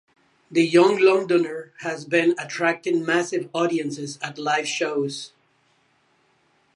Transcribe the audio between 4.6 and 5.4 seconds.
shows.